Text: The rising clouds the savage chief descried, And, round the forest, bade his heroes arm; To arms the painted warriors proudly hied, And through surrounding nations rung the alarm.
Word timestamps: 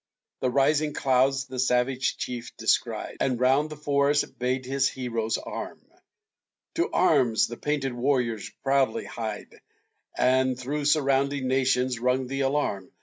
The 0.39 0.49
rising 0.49 0.93
clouds 0.93 1.45
the 1.45 1.59
savage 1.59 2.17
chief 2.17 2.57
descried, 2.57 3.17
And, 3.19 3.39
round 3.39 3.69
the 3.69 3.77
forest, 3.77 4.39
bade 4.39 4.65
his 4.65 4.89
heroes 4.89 5.37
arm; 5.37 5.79
To 6.73 6.89
arms 6.89 7.45
the 7.45 7.55
painted 7.57 7.93
warriors 7.93 8.49
proudly 8.63 9.05
hied, 9.05 9.61
And 10.17 10.57
through 10.59 10.85
surrounding 10.85 11.47
nations 11.47 11.99
rung 11.99 12.25
the 12.25 12.41
alarm. 12.41 12.89